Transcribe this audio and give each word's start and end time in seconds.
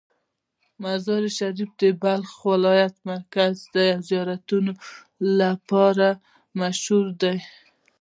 مزار 0.81 1.23
شریف 1.37 1.69
د 1.81 1.83
بلخ 2.01 2.31
ولایت 2.51 2.95
مرکز 3.09 3.55
دی 3.73 3.87
او 3.95 3.99
د 4.01 4.05
زیارتونو 4.07 4.71
لپاره 5.39 6.07
مشهوره 6.59 7.13
ده. 7.21 7.33